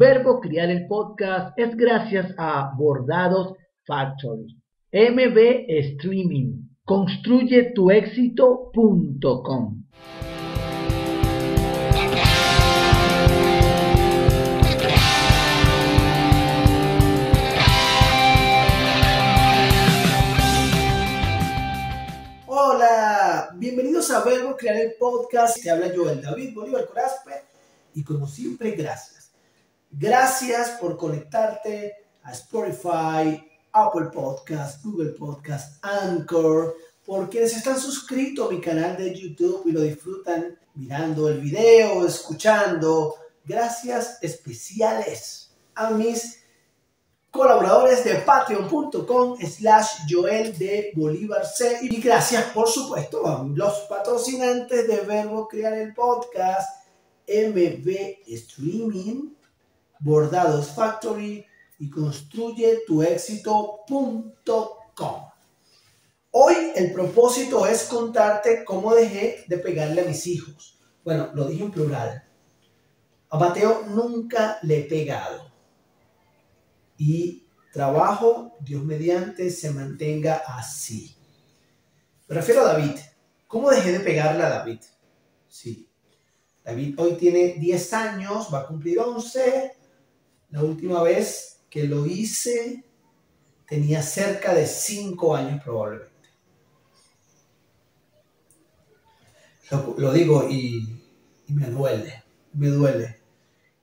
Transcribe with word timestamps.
Verbo 0.00 0.40
Criar 0.40 0.70
el 0.70 0.86
Podcast 0.86 1.52
es 1.58 1.76
gracias 1.76 2.32
a 2.38 2.72
Bordados 2.74 3.52
Factory. 3.84 4.46
MB 4.90 5.66
Streaming. 5.68 6.70
Construye 6.86 7.72
tu 7.74 7.90
éxito.com. 7.90 9.84
Hola, 22.46 23.50
bienvenidos 23.56 24.10
a 24.10 24.24
Verbo 24.24 24.56
Crear 24.56 24.76
el 24.76 24.94
Podcast. 24.98 25.62
Te 25.62 25.70
habla 25.70 25.92
Joel 25.94 26.22
David 26.22 26.54
Bolívar 26.54 26.86
Corazpe 26.86 27.32
y 27.92 28.02
como 28.02 28.26
siempre, 28.26 28.70
gracias. 28.70 29.19
Gracias 29.90 30.70
por 30.80 30.96
conectarte 30.96 31.96
a 32.22 32.32
Spotify, 32.32 33.42
Apple 33.72 34.06
Podcast, 34.12 34.84
Google 34.84 35.10
Podcast, 35.10 35.84
Anchor, 35.84 36.76
por 37.04 37.28
quienes 37.28 37.56
están 37.56 37.78
suscritos 37.78 38.48
a 38.48 38.52
mi 38.52 38.60
canal 38.60 38.96
de 38.96 39.14
YouTube 39.14 39.62
y 39.66 39.72
lo 39.72 39.80
disfrutan 39.80 40.58
mirando 40.74 41.28
el 41.28 41.40
video, 41.40 42.06
escuchando. 42.06 43.16
Gracias 43.44 44.18
especiales 44.22 45.50
a 45.74 45.90
mis 45.90 46.40
colaboradores 47.30 48.04
de 48.04 48.16
patreon.com 48.16 49.38
slash 49.40 50.02
Joel 50.08 50.56
de 50.58 50.92
Bolívar 50.94 51.46
C. 51.46 51.78
Y 51.82 52.00
gracias, 52.00 52.44
por 52.52 52.68
supuesto, 52.68 53.26
a 53.26 53.44
los 53.44 53.74
patrocinantes 53.88 54.86
de 54.86 55.00
Verbo 55.00 55.48
Crear 55.48 55.74
el 55.74 55.94
Podcast, 55.94 56.86
MB 57.26 57.88
Streaming, 58.26 59.30
Bordados 60.00 60.70
Factory 60.70 61.46
y 61.78 61.88
construye 61.88 62.80
tu 62.86 63.02
éxito.com. 63.02 64.34
Hoy 66.32 66.54
el 66.76 66.92
propósito 66.92 67.66
es 67.66 67.84
contarte 67.84 68.64
cómo 68.64 68.94
dejé 68.94 69.44
de 69.48 69.58
pegarle 69.58 70.02
a 70.02 70.04
mis 70.04 70.26
hijos. 70.26 70.78
Bueno, 71.04 71.30
lo 71.34 71.46
dije 71.46 71.64
en 71.64 71.70
plural. 71.70 72.24
A 73.30 73.38
Mateo 73.38 73.84
nunca 73.88 74.58
le 74.62 74.80
he 74.80 74.82
pegado 74.84 75.50
y 77.00 77.46
trabajo, 77.72 78.56
Dios 78.60 78.84
mediante, 78.84 79.50
se 79.50 79.70
mantenga 79.70 80.42
así. 80.46 81.16
Me 82.28 82.34
refiero 82.34 82.60
a 82.60 82.74
David. 82.74 82.98
¿Cómo 83.46 83.70
dejé 83.70 83.92
de 83.92 84.00
pegarle 84.00 84.42
a 84.42 84.50
David? 84.50 84.80
Sí. 85.48 85.88
David 86.62 86.94
hoy 86.98 87.14
tiene 87.14 87.54
10 87.54 87.92
años, 87.94 88.48
va 88.52 88.60
a 88.60 88.66
cumplir 88.66 88.98
11. 88.98 89.79
La 90.50 90.62
última 90.62 91.02
vez 91.02 91.60
que 91.70 91.84
lo 91.84 92.06
hice 92.06 92.84
tenía 93.68 94.02
cerca 94.02 94.52
de 94.52 94.66
5 94.66 95.36
años 95.36 95.62
probablemente. 95.62 96.10
Lo, 99.96 100.12
digo 100.12 100.48
y, 100.50 101.00
me 101.46 101.66
duele, 101.66 102.24
me 102.54 102.68
duele. 102.68 103.20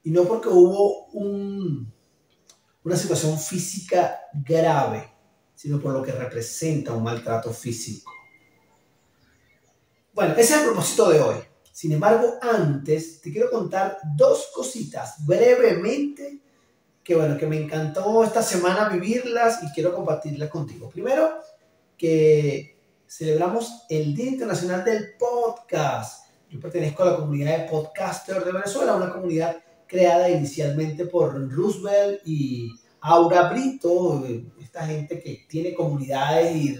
Y 0.04 0.12
no 0.12 0.26
porque 0.26 0.50
hubo 0.50 1.06
un, 1.14 1.94
una 2.84 2.98
situación 2.98 3.40
física 3.40 4.20
grave, 4.34 5.10
sino 5.56 5.80
por 5.80 5.94
lo 5.94 6.04
que 6.04 6.12
representa 6.12 6.92
un 6.92 7.04
maltrato 7.04 7.54
físico. 7.54 8.12
Bueno, 10.14 10.34
ese 10.34 10.56
es 10.56 10.60
el 10.60 10.66
propósito 10.66 11.10
de 11.10 11.22
hoy. 11.22 11.38
Sin 11.72 11.94
embargo, 11.94 12.34
antes 12.42 13.22
te 13.22 13.32
quiero 13.32 13.50
contar 13.50 14.00
dos 14.18 14.50
cositas 14.54 15.26
brevemente 15.26 16.42
que 17.08 17.16
bueno, 17.16 17.38
que 17.38 17.48
me 17.48 17.56
encantó 17.56 18.22
esta 18.22 18.44
semana 18.44 18.90
vivirlas 18.90 19.64
y 19.64 19.72
quiero 19.72 19.96
compartirlas 19.96 20.50
contigo. 20.50 20.90
Primero, 20.90 21.36
que 21.98 22.78
celebramos 23.08 23.86
el 23.90 24.14
Día 24.14 24.32
Internacional 24.32 24.84
del 24.84 25.14
Podcast. 25.18 26.26
Yo 26.50 26.60
pertenezco 26.60 27.04
a 27.04 27.12
la 27.12 27.16
comunidad 27.16 27.60
de 27.60 27.70
podcasters 27.70 28.44
de 28.44 28.52
Venezuela, 28.52 28.98
una 28.98 29.10
comunidad 29.10 29.56
creada 29.88 30.30
inicialmente 30.30 31.06
por 31.06 31.50
Roosevelt 31.50 32.24
y 32.26 32.74
Aura 33.00 33.54
Brito, 33.54 34.26
esta 34.62 34.86
gente 34.86 35.22
que 35.22 35.46
tiene 35.48 35.74
comunidades 35.74 36.58
y 36.58 36.78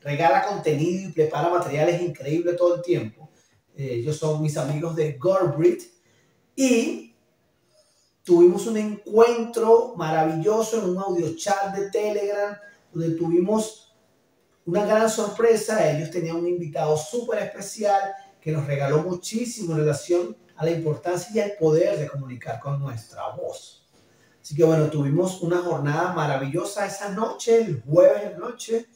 regala 0.00 0.44
contenido 0.44 1.08
y 1.08 1.12
prepara 1.12 1.50
materiales 1.50 2.02
increíbles 2.02 2.56
todo 2.56 2.74
el 2.74 2.82
tiempo. 2.82 3.30
Eh, 3.76 3.98
ellos 4.00 4.16
son 4.16 4.42
mis 4.42 4.56
amigos 4.56 4.96
de 4.96 5.12
Gorbrit 5.12 5.82
y 6.56 7.07
tuvimos 8.28 8.66
un 8.66 8.76
encuentro 8.76 9.94
maravilloso 9.96 10.82
en 10.82 10.90
un 10.90 10.98
audio 10.98 11.34
chat 11.34 11.74
de 11.74 11.90
Telegram 11.90 12.54
donde 12.92 13.16
tuvimos 13.16 13.96
una 14.66 14.84
gran 14.84 15.08
sorpresa. 15.08 15.90
Ellos 15.90 16.10
tenían 16.10 16.36
un 16.36 16.46
invitado 16.46 16.94
súper 16.98 17.38
especial 17.38 18.02
que 18.38 18.52
nos 18.52 18.66
regaló 18.66 19.02
muchísimo 19.02 19.72
en 19.72 19.78
relación 19.78 20.36
a 20.56 20.66
la 20.66 20.72
importancia 20.72 21.30
y 21.34 21.40
al 21.40 21.56
poder 21.58 21.98
de 21.98 22.06
comunicar 22.06 22.60
con 22.60 22.78
nuestra 22.78 23.30
voz. 23.30 23.88
Así 24.42 24.54
que 24.54 24.62
bueno, 24.62 24.90
tuvimos 24.90 25.40
una 25.40 25.62
jornada 25.62 26.12
maravillosa 26.12 26.84
esa 26.84 27.08
noche, 27.08 27.62
el 27.62 27.80
jueves 27.80 28.24
de 28.24 28.36
noche, 28.36 28.86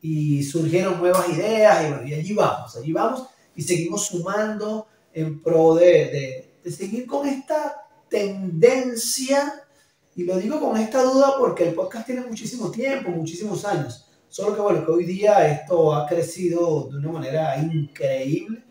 y 0.00 0.44
surgieron 0.44 1.00
nuevas 1.00 1.28
ideas 1.30 1.84
y, 1.84 1.88
bueno, 1.88 2.06
y 2.06 2.14
allí 2.14 2.32
vamos, 2.32 2.76
allí 2.76 2.92
vamos 2.92 3.26
y 3.56 3.62
seguimos 3.62 4.06
sumando 4.06 4.86
en 5.12 5.42
pro 5.42 5.74
de, 5.74 5.86
de, 5.86 6.54
de 6.62 6.70
seguir 6.70 7.08
con 7.08 7.26
esta 7.26 7.82
tendencia, 8.12 9.64
y 10.14 10.24
lo 10.24 10.36
digo 10.36 10.60
con 10.60 10.76
esta 10.76 11.02
duda 11.02 11.34
porque 11.38 11.66
el 11.66 11.74
podcast 11.74 12.06
tiene 12.06 12.20
muchísimo 12.20 12.70
tiempo, 12.70 13.10
muchísimos 13.10 13.64
años, 13.64 14.06
solo 14.28 14.54
que 14.54 14.60
bueno, 14.60 14.84
que 14.84 14.92
hoy 14.92 15.04
día 15.06 15.50
esto 15.50 15.94
ha 15.94 16.06
crecido 16.06 16.90
de 16.90 16.98
una 16.98 17.10
manera 17.12 17.56
increíble 17.56 18.64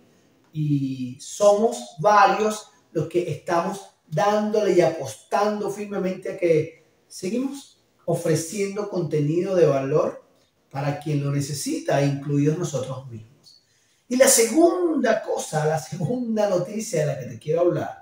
y 0.53 1.17
somos 1.19 1.95
varios 1.99 2.67
los 2.91 3.07
que 3.07 3.29
estamos 3.31 3.81
dándole 4.07 4.73
y 4.73 4.81
apostando 4.81 5.71
firmemente 5.71 6.33
a 6.33 6.37
que 6.37 6.85
seguimos 7.07 7.83
ofreciendo 8.05 8.89
contenido 8.89 9.55
de 9.55 9.65
valor 9.65 10.23
para 10.69 10.99
quien 10.99 11.23
lo 11.23 11.31
necesita, 11.31 12.03
incluidos 12.03 12.57
nosotros 12.57 13.09
mismos. 13.09 13.63
Y 14.07 14.17
la 14.17 14.27
segunda 14.27 15.21
cosa, 15.23 15.65
la 15.65 15.79
segunda 15.79 16.49
noticia 16.49 17.01
de 17.01 17.05
la 17.07 17.19
que 17.19 17.25
te 17.25 17.39
quiero 17.39 17.61
hablar, 17.61 18.00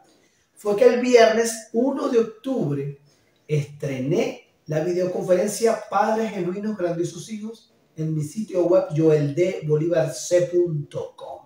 fue 0.60 0.76
que 0.76 0.86
el 0.86 1.00
viernes 1.00 1.70
1 1.72 2.10
de 2.10 2.20
octubre 2.20 3.02
estrené 3.48 4.52
la 4.66 4.82
videoconferencia 4.82 5.86
Padres 5.90 6.32
Genuinos 6.32 6.78
Grandiosos 6.78 7.32
Hijos 7.32 7.74
en 7.96 8.14
mi 8.14 8.24
sitio 8.24 8.66
web 8.66 8.88
joeldbolivarc.com. 8.94 11.46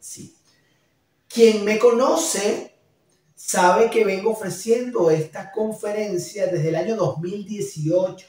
Sí. 0.00 0.34
Quien 1.28 1.64
me 1.64 1.78
conoce 1.78 2.74
sabe 3.36 3.88
que 3.88 4.04
vengo 4.04 4.32
ofreciendo 4.32 5.12
esta 5.12 5.52
conferencia 5.52 6.48
desde 6.48 6.70
el 6.70 6.74
año 6.74 6.96
2018. 6.96 8.26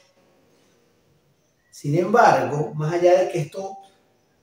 Sin 1.72 1.98
embargo, 1.98 2.72
más 2.76 2.94
allá 2.94 3.24
de 3.24 3.28
que 3.28 3.40
esto 3.40 3.78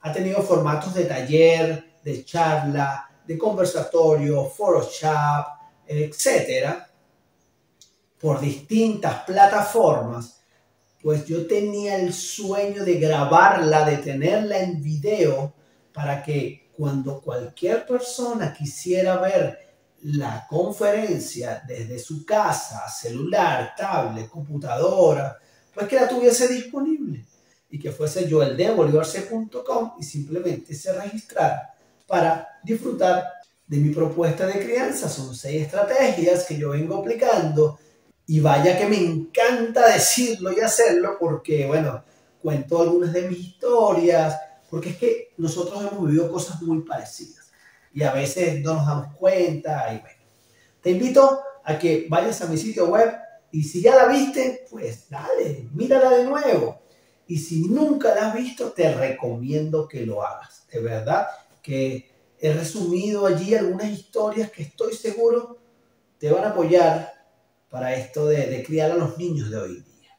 ha 0.02 0.12
tenido 0.12 0.42
formatos 0.42 0.94
de 0.94 1.06
taller, 1.06 1.96
de 2.04 2.26
charla, 2.26 3.13
de 3.26 3.38
conversatorio, 3.38 4.50
Photoshop, 4.50 5.46
etcétera, 5.88 6.90
por 8.20 8.40
distintas 8.40 9.24
plataformas, 9.24 10.42
pues 11.02 11.26
yo 11.26 11.46
tenía 11.46 11.98
el 11.98 12.14
sueño 12.14 12.86
de 12.86 12.96
grabarla, 12.96 13.86
de 13.86 13.98
tenerla 13.98 14.60
en 14.60 14.82
video, 14.82 15.54
para 15.92 16.24
que 16.24 16.72
cuando 16.76 17.22
cualquier 17.22 17.86
persona 17.86 18.54
quisiera 18.54 19.18
ver 19.18 19.60
la 20.04 20.48
conferencia 20.50 21.62
desde 21.68 22.00
su 22.00 22.26
casa, 22.26 22.90
celular, 22.90 23.74
tablet, 23.78 24.30
computadora, 24.30 25.38
pues 25.74 25.88
que 25.88 25.96
la 25.96 26.08
tuviese 26.08 26.48
disponible 26.48 27.26
y 27.70 27.80
que 27.80 27.92
fuese 27.92 28.28
yo 28.28 28.42
el 28.44 28.56
de 28.56 28.74
y 30.00 30.04
simplemente 30.04 30.76
se 30.76 30.94
registrara 30.94 31.73
para 32.08 32.60
disfrutar 32.64 33.24
de 33.68 33.78
mi 33.78 33.94
propuesta 33.94 34.46
de 34.46 34.64
crianza. 34.64 35.10
Son 35.10 35.36
seis 35.36 35.64
estrategias 35.64 36.46
que 36.46 36.58
yo 36.58 36.72
vengo 36.72 36.98
aplicando 36.98 37.80
y 38.26 38.40
vaya 38.40 38.78
que 38.78 38.88
me 38.88 38.98
encanta 38.98 39.88
decirlo 39.88 40.52
y 40.52 40.60
hacerlo 40.60 41.18
porque, 41.20 41.66
bueno, 41.66 42.04
cuento 42.42 42.82
algunas 42.82 43.14
de 43.14 43.24
mis 43.24 43.40
historias, 43.40 44.38
porque 44.70 44.90
es 44.90 44.98
que 44.98 45.34
nosotros 45.38 45.82
hemos 45.82 46.06
vivido 46.06 46.32
cosas 46.32 46.62
muy 46.62 46.82
parecidas 46.82 47.52
y 47.94 48.04
a 48.04 48.12
veces 48.12 48.62
no 48.62 48.76
nos 48.76 48.88
damos 48.88 49.16
cuenta. 49.16 49.94
Y 49.94 50.00
bueno, 50.00 50.22
te 50.82 50.92
invito 50.92 51.42
a 51.64 51.78
que 51.78 52.08
vayas 52.10 52.42
a 52.42 52.48
mi 52.48 52.58
sitio 52.58 52.88
web 52.88 53.14
y 53.52 53.64
si 53.64 53.82
ya 53.82 53.96
la 53.96 54.08
viste, 54.08 54.66
pues 54.70 55.10
dale, 55.10 55.70
mírala 55.74 56.10
de 56.12 56.26
nuevo. 56.26 56.82
Y 57.28 57.38
si 57.38 57.68
nunca 57.68 58.14
la 58.14 58.30
has 58.30 58.36
visto, 58.36 58.72
te 58.72 58.94
recomiendo 58.94 59.88
que 59.88 60.06
lo 60.06 60.26
hagas. 60.26 60.68
De 60.72 60.80
verdad 60.80 61.28
que 61.64 62.12
he 62.40 62.54
resumido 62.54 63.26
allí 63.26 63.56
algunas 63.56 63.90
historias 63.90 64.52
que 64.52 64.64
estoy 64.64 64.94
seguro 64.94 65.58
te 66.20 66.30
van 66.30 66.44
a 66.44 66.50
apoyar 66.50 67.12
para 67.70 67.96
esto 67.96 68.28
de, 68.28 68.64
criar 68.64 68.92
a 68.92 68.96
los 68.96 69.18
niños 69.18 69.50
de 69.50 69.58
hoy 69.58 69.74
día. 69.82 70.12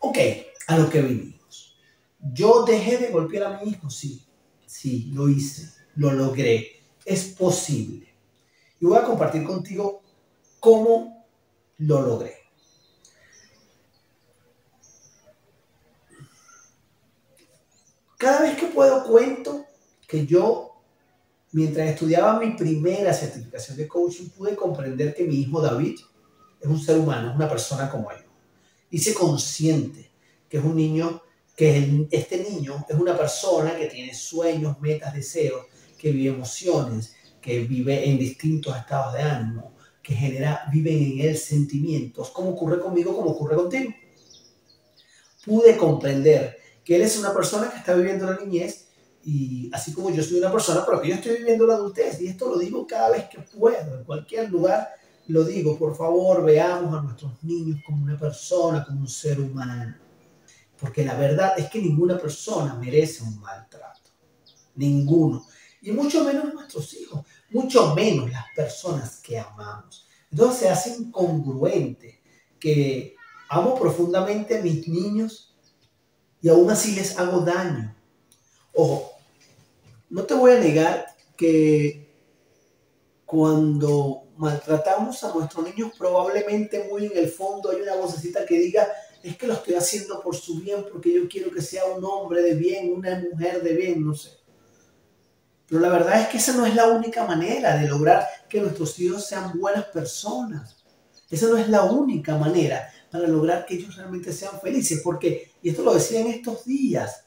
Ok, 0.00 0.18
a 0.66 0.78
lo 0.78 0.90
que 0.90 1.02
vinimos. 1.02 1.78
Yo 2.18 2.64
dejé 2.64 2.96
de 2.96 3.10
golpear 3.10 3.44
a 3.44 3.60
mi 3.60 3.70
hijo, 3.70 3.90
sí, 3.90 4.26
sí, 4.66 5.10
lo 5.12 5.28
hice, 5.28 5.70
lo 5.96 6.12
logré, 6.12 6.82
es 7.04 7.24
posible. 7.24 8.08
Y 8.80 8.86
voy 8.86 8.98
a 8.98 9.04
compartir 9.04 9.44
contigo 9.44 10.02
cómo 10.58 11.26
lo 11.78 12.02
logré. 12.02 12.38
Cada 18.16 18.40
vez 18.40 18.56
que 18.56 18.66
puedo 18.66 19.04
cuento 19.04 19.66
que 20.06 20.26
yo, 20.26 20.82
mientras 21.52 21.88
estudiaba 21.88 22.38
mi 22.38 22.52
primera 22.56 23.12
certificación 23.12 23.76
de 23.76 23.88
coaching, 23.88 24.28
pude 24.30 24.54
comprender 24.56 25.14
que 25.14 25.24
mi 25.24 25.36
hijo 25.36 25.60
David 25.60 25.98
es 26.60 26.68
un 26.68 26.80
ser 26.80 26.98
humano, 26.98 27.30
es 27.30 27.36
una 27.36 27.48
persona 27.48 27.90
como 27.90 28.10
yo. 28.10 28.24
Hice 28.90 29.14
consciente 29.14 30.10
que 30.48 30.58
es 30.58 30.64
un 30.64 30.76
niño, 30.76 31.22
que 31.56 32.06
este 32.10 32.38
niño 32.48 32.84
es 32.88 32.96
una 32.96 33.16
persona 33.16 33.76
que 33.76 33.86
tiene 33.86 34.14
sueños, 34.14 34.80
metas, 34.80 35.14
deseos, 35.14 35.66
que 35.98 36.12
vive 36.12 36.34
emociones, 36.34 37.14
que 37.40 37.60
vive 37.60 38.08
en 38.08 38.18
distintos 38.18 38.76
estados 38.76 39.14
de 39.14 39.22
ánimo, 39.22 39.74
que 40.02 40.14
genera, 40.14 40.68
viven 40.72 41.02
en 41.02 41.28
él 41.28 41.36
sentimientos, 41.36 42.30
como 42.30 42.50
ocurre 42.50 42.78
conmigo, 42.78 43.16
como 43.16 43.30
ocurre 43.30 43.56
contigo. 43.56 43.92
Pude 45.44 45.76
comprender 45.76 46.56
que 46.84 46.96
él 46.96 47.02
es 47.02 47.18
una 47.18 47.32
persona 47.32 47.70
que 47.70 47.78
está 47.78 47.94
viviendo 47.94 48.30
la 48.30 48.38
niñez 48.38 48.88
y 49.24 49.70
así 49.72 49.92
como 49.92 50.10
yo 50.10 50.22
soy 50.22 50.38
una 50.38 50.52
persona, 50.52 50.84
pero 50.84 51.00
que 51.00 51.08
yo 51.08 51.14
estoy 51.14 51.36
viviendo 51.38 51.66
la 51.66 51.74
adultez. 51.74 52.20
Y 52.20 52.26
esto 52.26 52.50
lo 52.50 52.58
digo 52.58 52.86
cada 52.86 53.10
vez 53.10 53.24
que 53.28 53.40
puedo, 53.40 53.98
en 53.98 54.04
cualquier 54.04 54.50
lugar 54.50 54.90
lo 55.28 55.44
digo. 55.44 55.78
Por 55.78 55.96
favor, 55.96 56.44
veamos 56.44 56.94
a 56.94 57.02
nuestros 57.02 57.42
niños 57.42 57.80
como 57.86 58.04
una 58.04 58.18
persona, 58.18 58.84
como 58.84 59.00
un 59.00 59.08
ser 59.08 59.40
humano. 59.40 59.96
Porque 60.78 61.04
la 61.04 61.14
verdad 61.14 61.54
es 61.56 61.70
que 61.70 61.80
ninguna 61.80 62.18
persona 62.18 62.74
merece 62.74 63.22
un 63.22 63.40
maltrato. 63.40 64.10
Ninguno. 64.74 65.46
Y 65.80 65.92
mucho 65.92 66.24
menos 66.24 66.52
nuestros 66.52 66.92
hijos. 66.94 67.24
Mucho 67.50 67.94
menos 67.94 68.30
las 68.30 68.44
personas 68.54 69.20
que 69.20 69.38
amamos. 69.38 70.06
Entonces 70.30 70.60
se 70.60 70.68
hace 70.68 70.96
incongruente 70.96 72.20
que 72.58 73.14
amo 73.48 73.78
profundamente 73.78 74.58
a 74.58 74.62
mis 74.62 74.86
niños 74.88 75.56
y 76.42 76.48
aún 76.48 76.70
así 76.70 76.94
les 76.94 77.18
hago 77.18 77.40
daño. 77.40 77.94
Ojo, 78.74 79.13
no 80.10 80.24
te 80.24 80.34
voy 80.34 80.52
a 80.52 80.60
negar 80.60 81.06
que 81.36 82.14
cuando 83.24 84.24
maltratamos 84.36 85.22
a 85.24 85.34
nuestros 85.34 85.64
niños, 85.64 85.92
probablemente 85.96 86.86
muy 86.90 87.06
en 87.06 87.16
el 87.16 87.28
fondo 87.28 87.70
hay 87.70 87.80
una 87.80 87.96
vocecita 87.96 88.44
que 88.44 88.58
diga, 88.58 88.86
es 89.22 89.36
que 89.36 89.46
lo 89.46 89.54
estoy 89.54 89.74
haciendo 89.74 90.20
por 90.20 90.36
su 90.36 90.60
bien, 90.60 90.84
porque 90.90 91.12
yo 91.12 91.28
quiero 91.28 91.50
que 91.50 91.62
sea 91.62 91.84
un 91.86 92.04
hombre 92.04 92.42
de 92.42 92.54
bien, 92.54 92.92
una 92.92 93.18
mujer 93.18 93.62
de 93.62 93.72
bien, 93.74 94.04
no 94.04 94.14
sé. 94.14 94.30
Pero 95.66 95.80
la 95.80 95.88
verdad 95.88 96.20
es 96.20 96.28
que 96.28 96.36
esa 96.36 96.52
no 96.52 96.66
es 96.66 96.74
la 96.74 96.88
única 96.88 97.24
manera 97.26 97.76
de 97.78 97.88
lograr 97.88 98.26
que 98.48 98.60
nuestros 98.60 98.98
hijos 99.00 99.26
sean 99.26 99.58
buenas 99.58 99.86
personas. 99.86 100.84
Esa 101.30 101.48
no 101.48 101.56
es 101.56 101.68
la 101.68 101.84
única 101.84 102.36
manera 102.36 102.92
para 103.10 103.26
lograr 103.26 103.64
que 103.64 103.74
ellos 103.74 103.96
realmente 103.96 104.32
sean 104.32 104.60
felices. 104.60 105.00
Porque, 105.02 105.52
y 105.62 105.70
esto 105.70 105.82
lo 105.82 105.94
decía 105.94 106.20
en 106.20 106.28
estos 106.28 106.64
días, 106.66 107.23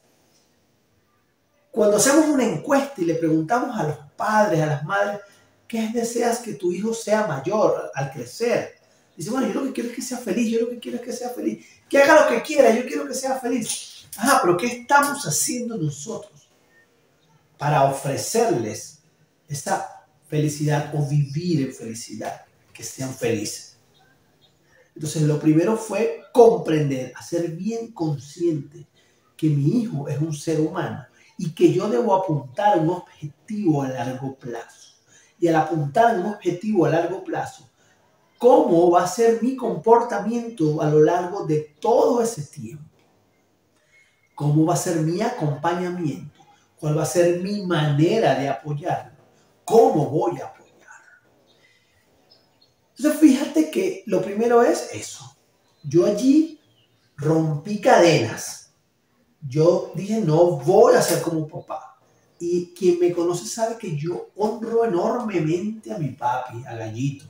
cuando 1.78 1.98
hacemos 1.98 2.26
una 2.26 2.44
encuesta 2.44 2.96
y 2.98 3.06
le 3.06 3.14
preguntamos 3.14 3.80
a 3.80 3.84
los 3.84 3.98
padres, 4.16 4.62
a 4.62 4.66
las 4.66 4.84
madres, 4.84 5.22
¿qué 5.68 5.92
deseas 5.94 6.40
que 6.40 6.56
tu 6.56 6.72
hijo 6.72 6.92
sea 6.92 7.28
mayor 7.28 7.92
al 7.94 8.12
crecer? 8.12 8.80
Dice, 9.16 9.30
bueno, 9.30 9.48
yo 9.48 9.54
lo 9.62 9.68
que 9.68 9.74
quiero 9.74 9.90
es 9.92 9.96
que 9.96 10.02
sea 10.02 10.18
feliz, 10.18 10.52
yo 10.52 10.62
lo 10.62 10.70
que 10.70 10.80
quiero 10.80 10.98
es 10.98 11.04
que 11.04 11.14
sea 11.14 11.30
feliz. 11.30 11.64
Que 11.88 12.00
haga 12.00 12.24
lo 12.24 12.30
que 12.30 12.42
quiera, 12.42 12.74
yo 12.74 12.84
quiero 12.88 13.08
que 13.08 13.14
sea 13.14 13.40
feliz. 13.40 14.08
Ah, 14.18 14.40
pero 14.42 14.58
¿qué 14.58 14.66
estamos 14.66 15.24
haciendo 15.28 15.78
nosotros 15.78 16.50
para 17.60 17.84
ofrecerles 17.84 19.04
esa 19.48 20.08
felicidad 20.28 20.92
o 20.96 21.08
vivir 21.08 21.62
en 21.62 21.76
felicidad? 21.76 22.42
Que 22.74 22.84
sean 22.84 23.14
felices. 23.14 23.78
Entonces, 24.96 25.22
lo 25.22 25.40
primero 25.40 25.78
fue 25.78 26.24
comprender, 26.34 27.14
hacer 27.16 27.52
bien 27.52 27.92
consciente 27.92 28.88
que 29.36 29.48
mi 29.48 29.84
hijo 29.84 30.08
es 30.08 30.20
un 30.20 30.34
ser 30.34 30.60
humano 30.60 31.07
y 31.38 31.52
que 31.54 31.72
yo 31.72 31.88
debo 31.88 32.16
apuntar 32.16 32.80
un 32.80 32.90
objetivo 32.90 33.84
a 33.84 33.90
largo 33.90 34.36
plazo. 34.36 34.96
Y 35.40 35.48
al 35.48 35.56
apuntar 35.56 36.20
un 36.20 36.26
objetivo 36.26 36.86
a 36.86 36.90
largo 36.90 37.24
plazo, 37.24 37.70
¿cómo 38.38 38.92
va 38.92 39.04
a 39.04 39.08
ser 39.08 39.42
mi 39.42 39.56
comportamiento 39.56 40.82
a 40.82 40.90
lo 40.90 41.02
largo 41.02 41.46
de 41.46 41.76
todo 41.80 42.22
ese 42.22 42.44
tiempo? 42.44 42.84
¿Cómo 44.34 44.66
va 44.66 44.74
a 44.74 44.78
ser 44.78 44.98
mi 45.02 45.22
acompañamiento? 45.22 46.40
¿Cuál 46.80 46.98
va 46.98 47.04
a 47.04 47.08
ser 47.08 47.42
mi 47.42 47.66
manera 47.66 48.36
de 48.36 48.50
apoyarlo? 48.50 49.18
¿Cómo 49.64 50.10
voy 50.10 50.40
a 50.40 50.54
entonces 52.98 53.22
fíjate 53.22 53.70
que 53.70 54.04
lo 54.08 54.22
primero 54.22 54.64
es 54.64 54.90
eso. 54.94 55.38
Yo 55.84 56.06
allí 56.06 56.60
rompí 57.16 57.80
cadenas. 57.80 58.67
Yo 59.42 59.92
dije, 59.96 60.22
no 60.22 60.58
voy 60.58 60.96
a 60.96 61.02
ser 61.02 61.22
como 61.22 61.48
papá. 61.48 62.00
Y 62.40 62.74
quien 62.74 63.00
me 63.00 63.12
conoce 63.12 63.46
sabe 63.48 63.78
que 63.78 63.96
yo 63.96 64.30
honro 64.36 64.86
enormemente 64.86 65.92
a 65.92 65.98
mi 65.98 66.10
papi, 66.10 66.64
a 66.66 66.76
Gallito. 66.76 67.26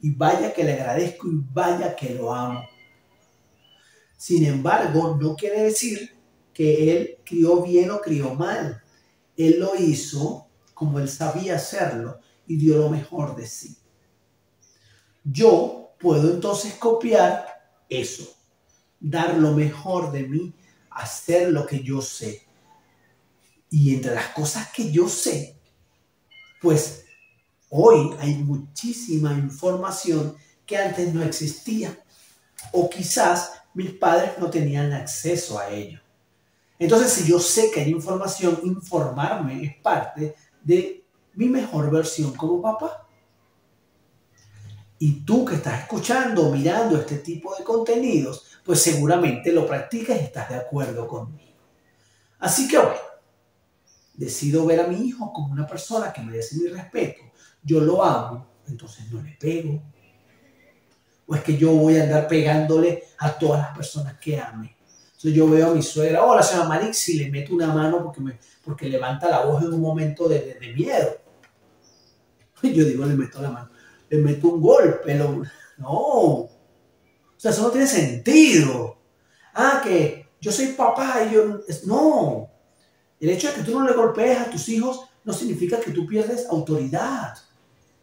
Y 0.00 0.10
vaya 0.10 0.52
que 0.52 0.64
le 0.64 0.74
agradezco 0.74 1.28
y 1.28 1.42
vaya 1.52 1.94
que 1.94 2.14
lo 2.14 2.34
amo. 2.34 2.60
Sin 4.16 4.44
embargo, 4.44 5.16
no 5.20 5.36
quiere 5.36 5.62
decir 5.62 6.10
que 6.52 6.96
él 6.96 7.18
crió 7.24 7.62
bien 7.62 7.90
o 7.90 8.00
crió 8.00 8.34
mal. 8.34 8.82
Él 9.36 9.60
lo 9.60 9.74
hizo 9.76 10.48
como 10.74 10.98
él 10.98 11.08
sabía 11.08 11.56
hacerlo 11.56 12.18
y 12.46 12.56
dio 12.56 12.78
lo 12.78 12.88
mejor 12.88 13.36
de 13.36 13.46
sí 13.46 13.76
yo 15.30 15.94
puedo 15.98 16.30
entonces 16.30 16.74
copiar 16.74 17.46
eso, 17.88 18.24
dar 19.00 19.36
lo 19.36 19.52
mejor 19.52 20.12
de 20.12 20.22
mí, 20.22 20.54
hacer 20.96 21.50
lo 21.50 21.66
que 21.66 21.82
yo 21.82 22.00
sé. 22.00 22.46
Y 23.70 23.94
entre 23.94 24.14
las 24.14 24.28
cosas 24.28 24.68
que 24.72 24.90
yo 24.90 25.08
sé, 25.08 25.56
pues 26.60 27.04
hoy 27.68 28.14
hay 28.20 28.34
muchísima 28.34 29.32
información 29.32 30.36
que 30.64 30.76
antes 30.76 31.12
no 31.12 31.22
existía. 31.22 31.96
O 32.72 32.88
quizás 32.88 33.52
mis 33.74 33.92
padres 33.92 34.32
no 34.38 34.50
tenían 34.50 34.92
acceso 34.92 35.58
a 35.58 35.68
ello. 35.68 36.00
Entonces, 36.78 37.12
si 37.12 37.30
yo 37.30 37.38
sé 37.38 37.70
que 37.70 37.80
hay 37.80 37.90
información, 37.90 38.60
informarme 38.64 39.64
es 39.64 39.76
parte 39.82 40.34
de 40.62 41.04
mi 41.34 41.48
mejor 41.48 41.90
versión 41.90 42.32
como 42.34 42.60
papá. 42.60 43.06
Y 44.98 45.24
tú 45.24 45.44
que 45.44 45.56
estás 45.56 45.82
escuchando 45.82 46.50
mirando 46.50 46.98
este 46.98 47.18
tipo 47.18 47.54
de 47.54 47.64
contenidos, 47.64 48.55
pues 48.66 48.82
seguramente 48.82 49.52
lo 49.52 49.66
practicas 49.66 50.20
y 50.20 50.24
estás 50.24 50.48
de 50.50 50.56
acuerdo 50.56 51.06
conmigo. 51.06 51.54
Así 52.38 52.68
que 52.68 52.76
bueno, 52.76 52.96
decido 54.14 54.66
ver 54.66 54.80
a 54.80 54.86
mi 54.86 55.06
hijo 55.06 55.32
como 55.32 55.52
una 55.52 55.66
persona 55.66 56.12
que 56.12 56.20
merece 56.20 56.56
mi 56.56 56.68
respeto. 56.68 57.22
Yo 57.62 57.80
lo 57.80 58.04
amo, 58.04 58.46
entonces 58.68 59.10
no 59.10 59.22
le 59.22 59.32
pego. 59.40 59.80
O 61.26 61.34
es 61.34 61.42
que 61.42 61.56
yo 61.56 61.72
voy 61.72 61.96
a 61.96 62.02
andar 62.02 62.28
pegándole 62.28 63.04
a 63.18 63.32
todas 63.32 63.62
las 63.62 63.76
personas 63.76 64.18
que 64.18 64.38
ame. 64.38 64.76
Entonces 65.06 65.32
yo 65.32 65.48
veo 65.48 65.70
a 65.70 65.74
mi 65.74 65.82
suegra, 65.82 66.24
hola 66.24 66.42
señora 66.42 66.68
Marix, 66.68 66.98
si 66.98 67.18
le 67.18 67.30
meto 67.30 67.54
una 67.54 67.68
mano 67.68 68.02
porque, 68.02 68.20
me, 68.20 68.38
porque 68.62 68.88
levanta 68.88 69.30
la 69.30 69.44
voz 69.44 69.62
en 69.62 69.72
un 69.72 69.80
momento 69.80 70.28
de, 70.28 70.40
de, 70.40 70.54
de 70.54 70.74
miedo. 70.74 71.16
Yo 72.62 72.84
digo, 72.84 73.06
le 73.06 73.14
meto 73.14 73.40
la 73.40 73.50
mano 73.50 73.70
le 74.08 74.18
meto 74.18 74.48
un 74.48 74.60
golpe. 74.60 75.14
Lo... 75.14 75.42
No. 75.78 76.48
Eso 77.48 77.62
no 77.62 77.70
tiene 77.70 77.86
sentido. 77.86 78.98
Ah, 79.54 79.80
que 79.82 80.28
yo 80.40 80.52
soy 80.52 80.68
papá 80.68 81.22
y 81.28 81.34
yo... 81.34 81.60
No. 81.84 82.50
El 83.18 83.30
hecho 83.30 83.48
de 83.48 83.54
que 83.54 83.62
tú 83.62 83.78
no 83.78 83.86
le 83.86 83.94
golpees 83.94 84.38
a 84.38 84.50
tus 84.50 84.68
hijos 84.68 85.08
no 85.24 85.32
significa 85.32 85.80
que 85.80 85.90
tú 85.90 86.06
pierdes 86.06 86.46
autoridad. 86.46 87.36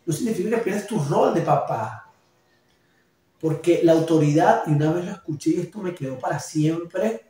No 0.06 0.14
significa 0.14 0.58
que 0.58 0.64
pierdes 0.64 0.88
tu 0.88 1.00
rol 1.00 1.34
de 1.34 1.42
papá. 1.42 2.12
Porque 3.40 3.82
la 3.84 3.94
autoridad, 3.94 4.64
y 4.68 4.72
una 4.72 4.92
vez 4.92 5.06
lo 5.06 5.12
escuché 5.12 5.52
y 5.52 5.60
esto 5.62 5.80
me 5.80 5.94
quedó 5.94 6.18
para 6.18 6.40
siempre, 6.40 7.26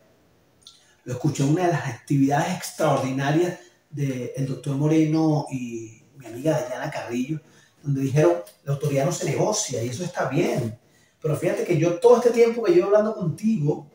lo 1.03 1.13
escuché 1.13 1.43
en 1.43 1.49
una 1.49 1.65
de 1.65 1.73
las 1.73 1.87
actividades 1.87 2.55
extraordinarias 2.55 3.59
del 3.89 4.47
doctor 4.47 4.75
Moreno 4.75 5.45
y 5.51 6.03
mi 6.17 6.25
amiga 6.25 6.59
Dayana 6.59 6.89
Carrillo, 6.89 7.39
donde 7.81 8.01
dijeron, 8.01 8.37
la 8.63 8.73
autoridad 8.73 9.05
no 9.05 9.11
se 9.11 9.25
negocia 9.25 9.83
y 9.83 9.89
eso 9.89 10.03
está 10.03 10.29
bien. 10.29 10.79
Pero 11.23 11.37
fíjate 11.37 11.63
que 11.63 11.77
yo 11.77 11.99
todo 11.99 12.17
este 12.17 12.31
tiempo 12.31 12.61
que 12.61 12.73
llevo 12.73 12.87
hablando 12.87 13.15
contigo, 13.15 13.87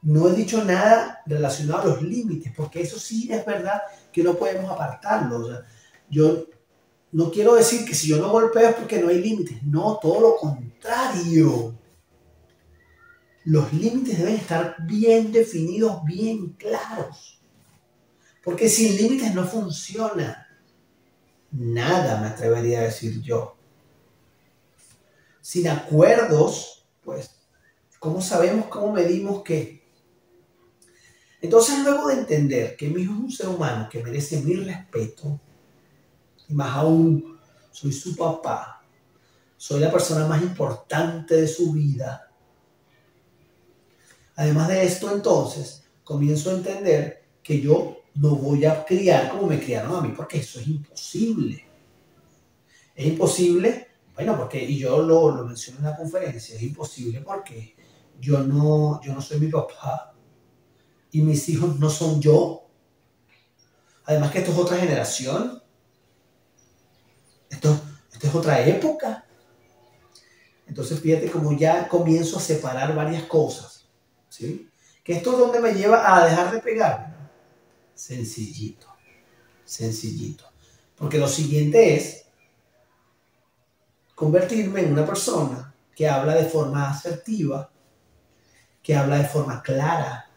no 0.00 0.26
he 0.26 0.32
dicho 0.32 0.64
nada 0.64 1.20
relacionado 1.26 1.82
a 1.82 1.86
los 1.94 2.02
límites, 2.02 2.50
porque 2.56 2.80
eso 2.80 2.98
sí 2.98 3.30
es 3.30 3.44
verdad 3.44 3.82
que 4.10 4.22
no 4.22 4.34
podemos 4.34 4.70
apartarlo. 4.70 5.62
yo 6.08 6.46
no 7.12 7.30
quiero 7.30 7.56
decir 7.56 7.84
que 7.84 7.94
si 7.94 8.08
yo 8.08 8.16
no 8.16 8.30
golpeo 8.30 8.70
es 8.70 8.74
porque 8.74 9.00
no 9.02 9.08
hay 9.08 9.20
límites. 9.20 9.62
No, 9.64 9.98
todo 10.00 10.18
lo 10.20 10.36
contrario. 10.36 11.78
Los 13.44 13.70
límites 13.74 14.16
deben 14.16 14.36
estar 14.36 14.76
bien 14.86 15.30
definidos, 15.30 16.02
bien 16.06 16.54
claros. 16.54 17.38
Porque 18.42 18.70
sin 18.70 18.96
límites 18.96 19.34
no 19.34 19.46
funciona. 19.46 20.48
Nada 21.50 22.18
me 22.18 22.28
atrevería 22.28 22.80
a 22.80 22.84
decir 22.84 23.20
yo. 23.20 23.57
Sin 25.48 25.66
acuerdos, 25.66 26.86
pues, 27.02 27.30
¿cómo 27.98 28.20
sabemos, 28.20 28.66
cómo 28.66 28.92
medimos 28.92 29.42
qué? 29.42 29.82
Entonces, 31.40 31.78
luego 31.82 32.08
de 32.08 32.16
entender 32.16 32.76
que 32.76 32.90
mi 32.90 33.00
hijo 33.00 33.14
es 33.14 33.18
un 33.18 33.32
ser 33.32 33.48
humano 33.48 33.88
que 33.90 34.02
merece 34.02 34.42
mi 34.42 34.56
respeto, 34.56 35.40
y 36.50 36.52
más 36.52 36.76
aún, 36.76 37.38
soy 37.70 37.94
su 37.94 38.14
papá, 38.14 38.84
soy 39.56 39.80
la 39.80 39.90
persona 39.90 40.26
más 40.26 40.42
importante 40.42 41.36
de 41.36 41.48
su 41.48 41.72
vida. 41.72 42.30
Además 44.36 44.68
de 44.68 44.84
esto, 44.84 45.10
entonces, 45.10 45.82
comienzo 46.04 46.50
a 46.50 46.56
entender 46.58 47.24
que 47.42 47.58
yo 47.58 48.02
no 48.16 48.36
voy 48.36 48.66
a 48.66 48.84
criar 48.84 49.30
como 49.30 49.46
me 49.46 49.58
criaron 49.58 49.96
a 49.96 50.02
mí, 50.02 50.12
porque 50.14 50.40
eso 50.40 50.60
es 50.60 50.68
imposible. 50.68 51.64
Es 52.94 53.06
imposible, 53.06 53.87
bueno, 54.18 54.36
porque, 54.36 54.60
y 54.60 54.76
yo 54.76 55.00
lo, 55.00 55.30
lo 55.30 55.44
menciono 55.44 55.78
en 55.78 55.84
la 55.84 55.96
conferencia, 55.96 56.56
es 56.56 56.62
imposible 56.62 57.20
porque 57.20 57.76
yo 58.18 58.40
no, 58.40 59.00
yo 59.00 59.14
no 59.14 59.22
soy 59.22 59.38
mi 59.38 59.46
papá 59.46 60.12
y 61.12 61.22
mis 61.22 61.48
hijos 61.48 61.78
no 61.78 61.88
son 61.88 62.20
yo. 62.20 62.68
Además 64.06 64.32
que 64.32 64.38
esto 64.38 64.50
es 64.50 64.58
otra 64.58 64.76
generación. 64.76 65.62
Esto, 67.48 67.80
es 68.20 68.34
otra 68.34 68.66
época. 68.66 69.24
Entonces 70.66 70.98
fíjate 70.98 71.30
como 71.30 71.52
ya 71.56 71.86
comienzo 71.86 72.38
a 72.38 72.40
separar 72.40 72.96
varias 72.96 73.22
cosas. 73.22 73.88
¿sí? 74.28 74.68
Que 75.04 75.12
esto 75.12 75.30
es 75.30 75.38
donde 75.38 75.60
me 75.60 75.74
lleva 75.74 76.16
a 76.16 76.26
dejar 76.26 76.52
de 76.52 76.58
pegar. 76.58 77.30
Sencillito. 77.94 78.88
Sencillito. 79.64 80.44
Porque 80.96 81.18
lo 81.18 81.28
siguiente 81.28 81.94
es 81.94 82.27
convertirme 84.18 84.80
en 84.80 84.92
una 84.94 85.06
persona 85.06 85.72
que 85.94 86.08
habla 86.08 86.34
de 86.34 86.46
forma 86.46 86.90
asertiva, 86.90 87.70
que 88.82 88.96
habla 88.96 89.18
de 89.18 89.28
forma 89.28 89.62
clara, 89.62 90.28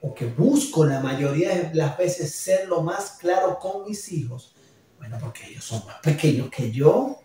o 0.00 0.14
que 0.14 0.26
busco 0.26 0.84
la 0.84 1.00
mayoría 1.00 1.48
de 1.56 1.74
las 1.74 1.98
veces 1.98 2.32
ser 2.32 2.68
lo 2.68 2.82
más 2.82 3.16
claro 3.18 3.58
con 3.58 3.84
mis 3.84 4.12
hijos, 4.12 4.54
bueno, 4.96 5.18
porque 5.20 5.48
ellos 5.48 5.64
son 5.64 5.84
más 5.86 5.96
pequeños 5.96 6.50
que 6.50 6.70
yo. 6.70 7.20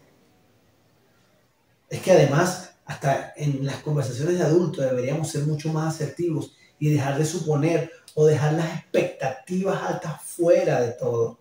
Es 1.87 2.01
que 2.01 2.11
además, 2.11 2.71
hasta 2.85 3.33
en 3.35 3.63
las 3.63 3.77
conversaciones 3.83 4.39
de 4.39 4.45
adultos 4.45 4.85
deberíamos 4.85 5.29
ser 5.29 5.43
mucho 5.43 5.71
más 5.71 5.93
asertivos 5.93 6.55
y 6.79 6.89
dejar 6.89 7.19
de 7.19 7.25
suponer 7.25 7.91
o 8.15 8.25
dejar 8.25 8.53
las 8.53 8.79
expectativas 8.79 9.83
altas 9.83 10.19
fuera 10.23 10.81
de 10.81 10.93
todo. 10.93 11.37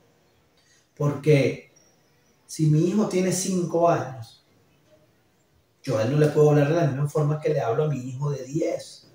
Porque 0.95 1.74
si 2.55 2.67
mi 2.67 2.87
hijo 2.87 3.09
tiene 3.09 3.33
cinco 3.33 3.89
años, 3.89 4.47
yo 5.83 5.99
a 5.99 6.05
él 6.05 6.13
no 6.13 6.19
le 6.19 6.29
puedo 6.29 6.51
hablar 6.51 6.69
de 6.69 6.77
la 6.77 6.87
misma 6.87 7.09
forma 7.09 7.41
que 7.41 7.49
le 7.49 7.61
hablo 7.61 7.83
a 7.83 7.89
mi 7.89 7.99
hijo 7.99 8.31
de 8.31 8.45
10 8.45 9.11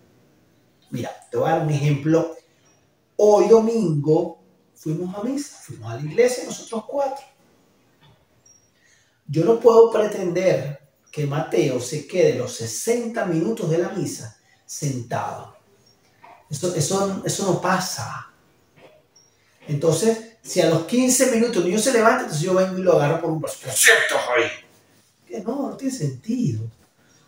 Mira, 0.90 1.10
te 1.32 1.38
voy 1.38 1.48
a 1.48 1.54
dar 1.54 1.62
un 1.62 1.70
ejemplo. 1.70 2.36
Hoy 3.16 3.48
domingo 3.48 4.44
fuimos 4.76 5.16
a 5.16 5.24
misa, 5.24 5.56
fuimos 5.56 5.90
a 5.90 5.96
la 5.96 6.02
iglesia 6.02 6.44
nosotros 6.44 6.84
cuatro. 6.86 7.24
Yo 9.26 9.46
no 9.46 9.58
puedo 9.58 9.90
pretender 9.90 10.90
que 11.10 11.26
Mateo 11.26 11.80
se 11.80 12.06
quede 12.08 12.38
los 12.38 12.54
60 12.56 13.24
minutos 13.24 13.70
de 13.70 13.78
la 13.78 13.88
misa 13.88 14.38
sentado. 14.66 15.56
Eso, 16.50 16.76
eso, 16.76 17.22
eso 17.24 17.46
no 17.46 17.62
pasa. 17.62 18.34
Entonces, 19.66 20.29
si 20.42 20.62
a 20.62 20.70
los 20.70 20.86
15 20.86 21.32
minutos 21.32 21.58
el 21.58 21.66
niño 21.66 21.80
se 21.80 21.94
levanta, 21.94 22.22
entonces 22.22 22.42
yo 22.42 22.54
vengo 22.54 22.78
y 22.78 22.82
lo 22.82 22.94
agarro 22.94 23.22
por 23.22 23.32
un 23.32 23.42
brazo. 23.42 23.60
Que 25.28 25.42
no, 25.42 25.70
no 25.70 25.78
tiene 25.78 25.94
sentido. 25.94 26.62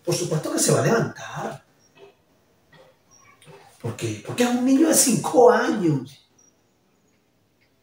Por 0.03 0.15
supuesto 0.15 0.51
que 0.51 0.59
se 0.59 0.71
va 0.71 0.81
a 0.81 0.85
levantar. 0.85 1.63
¿Por 3.81 3.95
qué? 3.95 4.23
Porque 4.25 4.43
es 4.43 4.49
un 4.49 4.65
niño 4.65 4.87
de 4.87 4.93
5 4.93 5.51
años. 5.51 6.27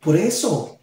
Por 0.01 0.17
eso. 0.17 0.79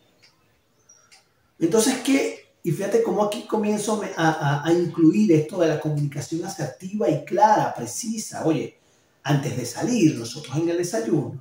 Entonces, 1.59 1.99
¿qué? 2.03 2.53
Y 2.63 2.71
fíjate 2.71 3.03
cómo 3.03 3.23
aquí 3.23 3.45
comienzo 3.45 4.01
a, 4.17 4.65
a, 4.65 4.73
incluir 4.73 5.31
esto 5.31 5.59
de 5.59 5.67
la 5.67 5.79
comunicación 5.79 6.43
asertiva 6.43 7.09
y 7.09 7.23
clara, 7.23 7.73
precisa. 7.75 8.43
Oye, 8.45 8.79
antes 9.23 9.55
de 9.55 9.65
salir, 9.65 10.15
nosotros 10.15 10.57
en 10.57 10.69
el 10.69 10.77
desayuno. 10.77 11.39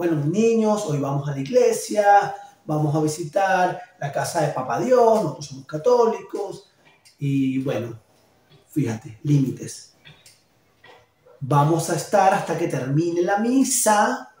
Bueno, 0.00 0.16
niños, 0.24 0.86
hoy 0.86 0.98
vamos 0.98 1.28
a 1.28 1.32
la 1.32 1.40
iglesia, 1.40 2.34
vamos 2.64 2.94
a 2.94 3.02
visitar 3.02 3.78
la 3.98 4.10
casa 4.10 4.40
de 4.40 4.54
Papá 4.54 4.80
Dios, 4.80 5.22
nosotros 5.22 5.44
somos 5.44 5.66
católicos. 5.66 6.70
Y 7.18 7.58
bueno, 7.62 8.00
fíjate, 8.70 9.18
límites 9.24 9.94
Vamos 11.40 11.90
a 11.90 11.96
estar 11.96 12.32
hasta 12.32 12.56
que 12.56 12.68
termine 12.68 13.20
la 13.20 13.40
misa. 13.40 14.32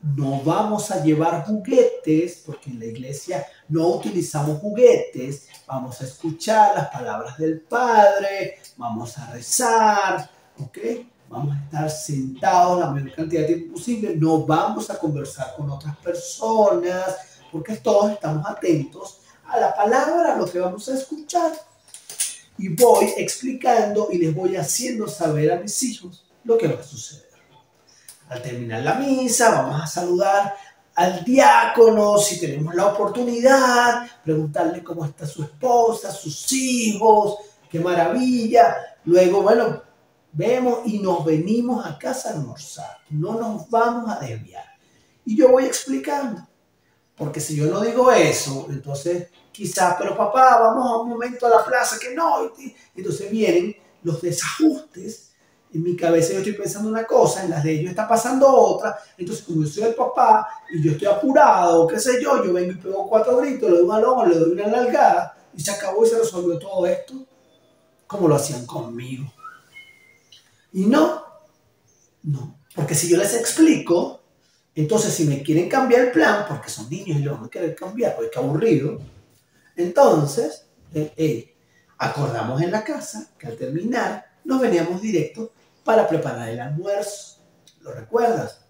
No 0.00 0.40
vamos 0.44 0.92
a 0.92 1.02
llevar 1.02 1.44
juguetes, 1.44 2.44
porque 2.46 2.70
en 2.70 2.78
la 2.78 2.86
iglesia 2.86 3.44
no 3.68 3.88
utilizamos 3.88 4.60
juguetes. 4.60 5.48
Vamos 5.66 6.00
a 6.00 6.04
escuchar 6.04 6.72
las 6.76 6.90
palabras 6.90 7.36
del 7.36 7.62
Padre, 7.62 8.60
vamos 8.76 9.18
a 9.18 9.32
rezar, 9.32 10.30
¿ok? 10.60 10.78
Vamos 11.34 11.56
a 11.56 11.64
estar 11.64 11.90
sentados 11.90 12.78
la 12.78 12.90
mayor 12.90 13.12
cantidad 13.12 13.40
de 13.40 13.54
tiempo 13.54 13.74
posible. 13.74 14.14
No 14.14 14.46
vamos 14.46 14.88
a 14.88 14.98
conversar 15.00 15.52
con 15.56 15.68
otras 15.68 15.96
personas, 15.96 17.16
porque 17.50 17.74
todos 17.74 18.12
estamos 18.12 18.46
atentos 18.46 19.18
a 19.48 19.58
la 19.58 19.74
palabra, 19.74 20.36
lo 20.36 20.46
que 20.46 20.60
vamos 20.60 20.88
a 20.88 20.94
escuchar. 20.94 21.50
Y 22.56 22.68
voy 22.68 23.14
explicando 23.16 24.10
y 24.12 24.18
les 24.18 24.32
voy 24.32 24.54
haciendo 24.54 25.08
saber 25.08 25.50
a 25.50 25.56
mis 25.56 25.82
hijos 25.82 26.24
lo 26.44 26.56
que 26.56 26.68
va 26.68 26.80
a 26.80 26.84
suceder. 26.84 27.28
Al 28.28 28.40
terminar 28.40 28.82
la 28.82 28.94
misa, 28.94 29.50
vamos 29.50 29.82
a 29.82 29.86
saludar 29.88 30.54
al 30.94 31.24
diácono, 31.24 32.16
si 32.18 32.38
tenemos 32.38 32.76
la 32.76 32.86
oportunidad, 32.86 34.08
preguntarle 34.22 34.84
cómo 34.84 35.04
está 35.04 35.26
su 35.26 35.42
esposa, 35.42 36.12
sus 36.12 36.52
hijos, 36.52 37.38
qué 37.68 37.80
maravilla. 37.80 38.76
Luego, 39.04 39.42
bueno, 39.42 39.82
vemos 40.34 40.80
y 40.84 40.98
nos 40.98 41.24
venimos 41.24 41.84
a 41.86 41.98
casa 41.98 42.30
a 42.30 42.32
almorzar. 42.34 42.98
No 43.10 43.38
nos 43.40 43.68
vamos 43.70 44.10
a 44.10 44.20
desviar. 44.20 44.64
Y 45.24 45.36
yo 45.36 45.50
voy 45.50 45.64
explicando. 45.64 46.46
Porque 47.16 47.40
si 47.40 47.56
yo 47.56 47.66
no 47.66 47.80
digo 47.80 48.10
eso, 48.10 48.66
entonces 48.68 49.28
quizás, 49.52 49.94
pero 49.98 50.16
papá, 50.16 50.58
vamos 50.58 50.86
a 50.86 50.96
un 50.98 51.08
momento 51.08 51.46
a 51.46 51.50
la 51.50 51.64
plaza, 51.64 51.96
que 51.98 52.14
no. 52.14 52.52
Entonces 52.94 53.30
vienen 53.30 53.76
los 54.02 54.20
desajustes 54.20 55.34
en 55.74 55.82
mi 55.82 55.96
cabeza 55.96 56.32
yo 56.32 56.38
estoy 56.38 56.52
pensando 56.52 56.88
una 56.88 57.04
cosa, 57.04 57.42
en 57.42 57.50
las 57.50 57.64
de 57.64 57.72
ellos 57.72 57.90
está 57.90 58.06
pasando 58.06 58.48
otra, 58.48 58.96
entonces 59.18 59.44
como 59.44 59.62
yo 59.62 59.68
soy 59.68 59.82
el 59.82 59.94
papá 59.94 60.46
y 60.72 60.82
yo 60.82 60.92
estoy 60.92 61.08
apurado, 61.08 61.86
qué 61.88 61.98
sé 61.98 62.22
yo, 62.22 62.44
yo 62.44 62.52
vengo 62.52 62.72
y 62.72 62.76
pego 62.76 63.08
cuatro 63.08 63.38
gritos, 63.38 63.68
le 63.68 63.78
doy 63.78 63.84
un 63.84 63.92
alón, 63.92 64.30
le 64.30 64.38
doy 64.38 64.52
una 64.52 64.68
nalgada 64.68 65.36
y 65.52 65.60
se 65.60 65.72
acabó 65.72 66.06
y 66.06 66.08
se 66.08 66.18
resolvió 66.18 66.58
todo 66.58 66.86
esto, 66.86 67.14
como 68.06 68.28
lo 68.28 68.36
hacían 68.36 68.64
conmigo. 68.66 69.24
Y 70.74 70.86
no, 70.86 71.22
no, 72.24 72.58
porque 72.74 72.96
si 72.96 73.08
yo 73.08 73.16
les 73.16 73.32
explico, 73.34 74.24
entonces 74.74 75.14
si 75.14 75.24
me 75.24 75.40
quieren 75.40 75.68
cambiar 75.68 76.06
el 76.06 76.10
plan, 76.10 76.46
porque 76.48 76.68
son 76.68 76.90
niños 76.90 77.20
y 77.20 77.22
lo 77.22 77.36
van 77.36 77.44
a 77.44 77.48
querer 77.48 77.76
cambiar, 77.76 78.16
porque 78.16 78.30
es 78.32 78.36
aburrido, 78.36 78.98
entonces, 79.76 80.66
eh, 80.92 81.12
eh, 81.16 81.54
acordamos 81.96 82.60
en 82.60 82.72
la 82.72 82.82
casa 82.82 83.30
que 83.38 83.46
al 83.46 83.56
terminar 83.56 84.24
nos 84.42 84.60
veníamos 84.60 85.00
directo 85.00 85.52
para 85.84 86.08
preparar 86.08 86.48
el 86.48 86.58
almuerzo. 86.58 87.44
¿Lo 87.82 87.92
recuerdas? 87.92 88.64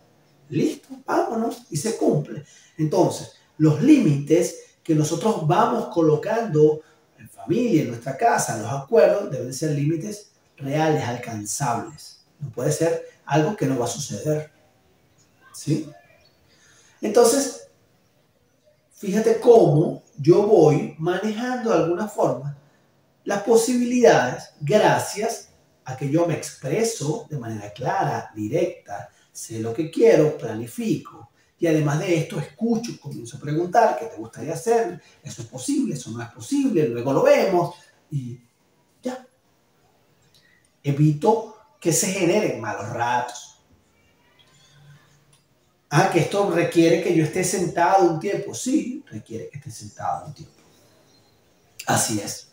Listo, 0.50 0.88
vámonos 1.06 1.62
y 1.70 1.78
se 1.78 1.96
cumple. 1.96 2.44
Entonces, 2.76 3.32
los 3.56 3.82
límites 3.82 4.76
que 4.82 4.94
nosotros 4.94 5.46
vamos 5.46 5.86
colocando 5.86 6.82
en 7.18 7.30
familia, 7.30 7.80
en 7.80 7.88
nuestra 7.88 8.14
casa, 8.14 8.58
los 8.58 8.70
acuerdos, 8.70 9.30
deben 9.30 9.54
ser 9.54 9.70
límites 9.70 10.33
reales, 10.56 11.04
alcanzables. 11.04 12.24
No 12.40 12.50
puede 12.50 12.72
ser 12.72 13.04
algo 13.24 13.56
que 13.56 13.66
no 13.66 13.78
va 13.78 13.86
a 13.86 13.88
suceder. 13.88 14.50
¿Sí? 15.52 15.90
Entonces, 17.00 17.68
fíjate 18.92 19.40
cómo 19.40 20.02
yo 20.18 20.46
voy 20.46 20.94
manejando 20.98 21.70
de 21.70 21.84
alguna 21.84 22.08
forma 22.08 22.56
las 23.24 23.42
posibilidades 23.42 24.50
gracias 24.60 25.50
a 25.84 25.96
que 25.96 26.10
yo 26.10 26.26
me 26.26 26.34
expreso 26.34 27.26
de 27.28 27.38
manera 27.38 27.72
clara, 27.72 28.30
directa, 28.34 29.08
sé 29.32 29.60
lo 29.60 29.74
que 29.74 29.90
quiero, 29.90 30.36
planifico. 30.38 31.30
Y 31.58 31.66
además 31.66 32.00
de 32.00 32.18
esto, 32.18 32.38
escucho, 32.38 32.92
comienzo 33.00 33.36
a 33.36 33.40
preguntar 33.40 33.96
qué 33.98 34.06
te 34.06 34.16
gustaría 34.16 34.52
hacer, 34.52 35.00
eso 35.22 35.42
es 35.42 35.48
posible, 35.48 35.94
eso 35.94 36.10
no 36.10 36.22
es 36.22 36.28
posible, 36.30 36.88
luego 36.88 37.12
lo 37.12 37.22
vemos 37.22 37.74
y 38.10 38.38
ya. 39.02 39.26
Evito 40.84 41.56
que 41.80 41.92
se 41.92 42.06
generen 42.12 42.60
malos 42.60 42.90
ratos. 42.90 43.58
Ah, 45.90 46.10
que 46.12 46.20
esto 46.20 46.50
requiere 46.50 47.02
que 47.02 47.14
yo 47.14 47.24
esté 47.24 47.42
sentado 47.42 48.10
un 48.10 48.20
tiempo. 48.20 48.54
Sí, 48.54 49.04
requiere 49.06 49.48
que 49.48 49.58
esté 49.58 49.70
sentado 49.70 50.26
un 50.26 50.34
tiempo. 50.34 50.54
Así 51.86 52.20
es. 52.20 52.52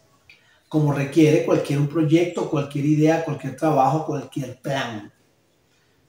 Como 0.67 0.93
requiere 0.93 1.45
cualquier 1.45 1.79
un 1.79 1.87
proyecto, 1.87 2.49
cualquier 2.49 2.85
idea, 2.85 3.25
cualquier 3.25 3.55
trabajo, 3.55 4.05
cualquier 4.05 4.61
plan. 4.61 5.11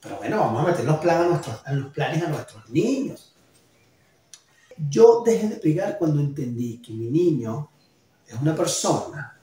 Pero 0.00 0.16
bueno, 0.16 0.38
vamos 0.38 0.64
a 0.64 0.68
meter 0.68 0.84
los, 0.84 0.98
planes 0.98 1.26
a 1.26 1.28
nuestros, 1.28 1.62
los 1.70 1.92
planes 1.92 2.22
a 2.22 2.28
nuestros 2.28 2.68
niños. 2.70 3.34
Yo 4.76 5.22
dejé 5.24 5.48
de 5.48 5.56
pegar 5.56 5.98
cuando 5.98 6.20
entendí 6.20 6.82
que 6.82 6.92
mi 6.92 7.08
niño 7.08 7.70
es 8.26 8.34
una 8.34 8.54
persona 8.54 9.40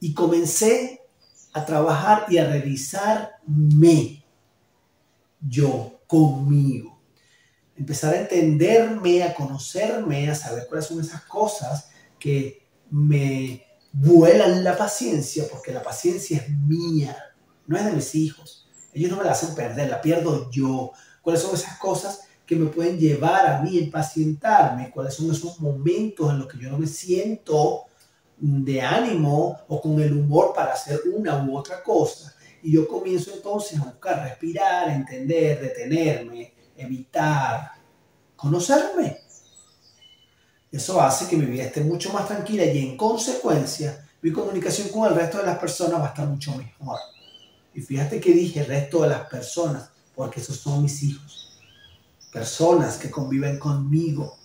y 0.00 0.12
comencé 0.12 1.05
a 1.56 1.64
trabajar 1.64 2.26
y 2.28 2.36
a 2.36 2.46
revisarme 2.46 4.22
yo 5.40 6.00
conmigo. 6.06 7.00
Empezar 7.74 8.12
a 8.12 8.20
entenderme, 8.20 9.22
a 9.22 9.32
conocerme, 9.32 10.28
a 10.28 10.34
saber 10.34 10.66
cuáles 10.68 10.84
son 10.84 11.00
esas 11.00 11.22
cosas 11.22 11.88
que 12.18 12.68
me 12.90 13.64
vuelan 13.90 14.64
la 14.64 14.76
paciencia, 14.76 15.44
porque 15.50 15.72
la 15.72 15.82
paciencia 15.82 16.36
es 16.36 16.50
mía, 16.50 17.16
no 17.66 17.78
es 17.78 17.86
de 17.86 17.92
mis 17.92 18.14
hijos. 18.14 18.68
Ellos 18.92 19.10
no 19.10 19.16
me 19.16 19.24
la 19.24 19.32
hacen 19.32 19.54
perder, 19.54 19.88
la 19.88 20.02
pierdo 20.02 20.50
yo. 20.50 20.92
¿Cuáles 21.22 21.40
son 21.40 21.54
esas 21.54 21.78
cosas 21.78 22.20
que 22.44 22.56
me 22.56 22.66
pueden 22.66 22.98
llevar 22.98 23.46
a 23.46 23.62
mí 23.62 23.78
a 23.78 23.80
impacientarme? 23.80 24.90
¿Cuáles 24.90 25.14
son 25.14 25.30
esos 25.30 25.58
momentos 25.58 26.30
en 26.30 26.38
los 26.38 26.48
que 26.48 26.58
yo 26.58 26.70
no 26.70 26.76
me 26.76 26.86
siento 26.86 27.86
de 28.38 28.82
ánimo 28.82 29.60
o 29.68 29.80
con 29.80 30.00
el 30.00 30.12
humor 30.12 30.52
para 30.54 30.72
hacer 30.72 31.00
una 31.12 31.42
u 31.44 31.56
otra 31.56 31.82
cosa? 31.82 32.34
Y 32.62 32.72
yo 32.72 32.88
comienzo 32.88 33.32
entonces 33.34 33.78
a 33.78 33.84
buscar 33.84 34.22
respirar, 34.22 34.88
entender, 34.90 35.60
detenerme, 35.60 36.52
evitar, 36.76 37.72
conocerme. 38.34 39.18
Eso 40.70 41.00
hace 41.00 41.28
que 41.28 41.36
mi 41.36 41.46
vida 41.46 41.64
esté 41.64 41.82
mucho 41.82 42.12
más 42.12 42.26
tranquila 42.26 42.64
y 42.64 42.78
en 42.78 42.96
consecuencia 42.96 44.06
mi 44.20 44.32
comunicación 44.32 44.88
con 44.88 45.08
el 45.08 45.14
resto 45.14 45.38
de 45.38 45.44
las 45.44 45.58
personas 45.58 46.00
va 46.00 46.06
a 46.06 46.08
estar 46.08 46.26
mucho 46.26 46.54
mejor. 46.56 46.98
Y 47.74 47.80
fíjate 47.80 48.18
que 48.20 48.32
dije 48.32 48.60
el 48.60 48.66
resto 48.66 49.02
de 49.02 49.10
las 49.10 49.28
personas, 49.28 49.90
porque 50.14 50.40
esos 50.40 50.56
son 50.56 50.82
mis 50.82 51.02
hijos. 51.02 51.60
Personas 52.32 52.96
que 52.96 53.10
conviven 53.10 53.58
conmigo 53.58 54.36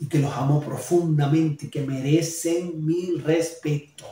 y 0.00 0.06
que 0.06 0.18
los 0.18 0.32
amo 0.32 0.60
profundamente 0.60 1.70
que 1.70 1.82
merecen 1.82 2.84
mi 2.84 3.16
respeto. 3.18 4.04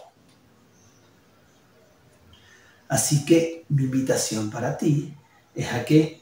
Así 2.89 3.25
que 3.25 3.65
mi 3.69 3.85
invitación 3.85 4.51
para 4.51 4.77
ti 4.77 5.15
es 5.55 5.73
a 5.73 5.85
que 5.85 6.21